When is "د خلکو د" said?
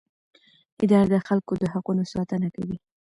1.13-1.63